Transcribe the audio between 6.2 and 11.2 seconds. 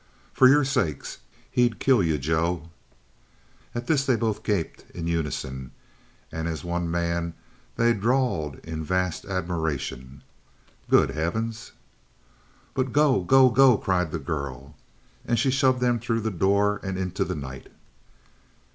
and as one man they drawled in vast admiration: "Good